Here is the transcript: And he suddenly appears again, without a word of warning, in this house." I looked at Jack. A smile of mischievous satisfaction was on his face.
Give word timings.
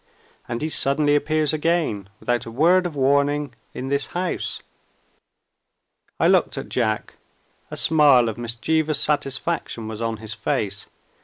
And 0.47 0.63
he 0.63 0.69
suddenly 0.69 1.15
appears 1.15 1.53
again, 1.53 2.09
without 2.19 2.47
a 2.47 2.51
word 2.51 2.87
of 2.87 2.95
warning, 2.95 3.53
in 3.75 3.89
this 3.89 4.07
house." 4.17 4.63
I 6.19 6.27
looked 6.27 6.57
at 6.57 6.69
Jack. 6.69 7.17
A 7.69 7.77
smile 7.77 8.27
of 8.27 8.35
mischievous 8.35 8.99
satisfaction 8.99 9.87
was 9.87 10.01
on 10.01 10.17
his 10.17 10.33
face. 10.33 10.87